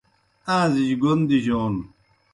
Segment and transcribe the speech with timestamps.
[0.57, 1.75] آݩزِجیْ گوْن دِجون